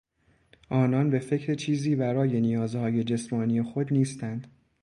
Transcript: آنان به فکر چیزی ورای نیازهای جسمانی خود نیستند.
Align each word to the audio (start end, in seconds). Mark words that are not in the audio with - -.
آنان 0.69 1.09
به 1.09 1.19
فکر 1.19 1.53
چیزی 1.55 1.95
ورای 1.95 2.41
نیازهای 2.41 3.03
جسمانی 3.03 3.61
خود 3.63 3.93
نیستند. 3.93 4.47